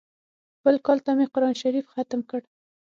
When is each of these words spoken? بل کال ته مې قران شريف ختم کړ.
بل 0.65 0.75
کال 0.85 0.97
ته 1.05 1.11
مې 1.17 1.25
قران 1.33 1.53
شريف 1.61 1.85
ختم 1.93 2.19
کړ. 2.29 2.41